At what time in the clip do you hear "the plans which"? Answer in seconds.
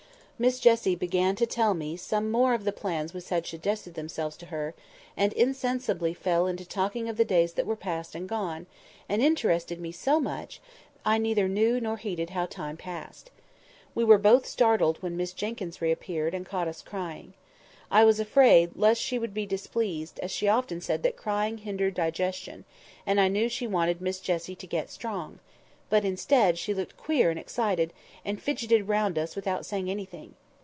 2.63-3.29